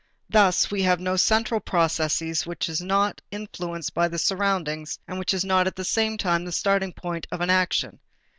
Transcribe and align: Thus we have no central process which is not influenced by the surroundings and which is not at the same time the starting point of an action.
Thus 0.31 0.71
we 0.71 0.81
have 0.81 0.99
no 0.99 1.15
central 1.15 1.59
process 1.59 2.43
which 2.47 2.67
is 2.67 2.81
not 2.81 3.21
influenced 3.29 3.93
by 3.93 4.07
the 4.07 4.17
surroundings 4.17 4.97
and 5.07 5.19
which 5.19 5.31
is 5.31 5.45
not 5.45 5.67
at 5.67 5.75
the 5.75 5.83
same 5.85 6.17
time 6.17 6.43
the 6.43 6.51
starting 6.51 6.91
point 6.91 7.27
of 7.31 7.39
an 7.39 7.51
action. 7.51 7.99